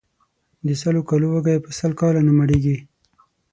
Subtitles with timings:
[0.67, 2.77] د سلو کالو وږى، په سل کاله نه مړېږي.